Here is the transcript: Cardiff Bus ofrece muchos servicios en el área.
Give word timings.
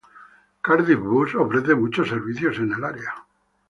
Cardiff 0.63 0.97
Bus 0.99 1.35
ofrece 1.35 1.75
muchos 1.75 2.07
servicios 2.09 2.57
en 2.57 2.73
el 2.73 2.83
área. 2.83 3.13